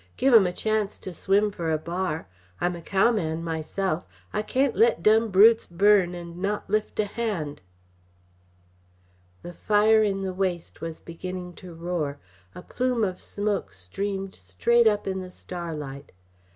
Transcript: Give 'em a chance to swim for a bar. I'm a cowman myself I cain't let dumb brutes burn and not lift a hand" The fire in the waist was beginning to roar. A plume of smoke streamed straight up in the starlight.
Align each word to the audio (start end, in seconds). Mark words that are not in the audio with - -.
Give 0.17 0.33
'em 0.33 0.47
a 0.47 0.51
chance 0.51 0.97
to 0.97 1.13
swim 1.13 1.51
for 1.51 1.69
a 1.71 1.77
bar. 1.77 2.25
I'm 2.59 2.75
a 2.75 2.81
cowman 2.81 3.43
myself 3.43 4.03
I 4.33 4.41
cain't 4.41 4.75
let 4.75 5.03
dumb 5.03 5.29
brutes 5.29 5.67
burn 5.67 6.15
and 6.15 6.37
not 6.41 6.67
lift 6.67 6.99
a 6.99 7.05
hand" 7.05 7.61
The 9.43 9.53
fire 9.53 10.01
in 10.01 10.23
the 10.23 10.33
waist 10.33 10.81
was 10.81 10.99
beginning 10.99 11.53
to 11.61 11.75
roar. 11.75 12.17
A 12.55 12.63
plume 12.63 13.03
of 13.03 13.21
smoke 13.21 13.73
streamed 13.73 14.33
straight 14.33 14.87
up 14.87 15.05
in 15.05 15.21
the 15.21 15.29
starlight. 15.29 16.11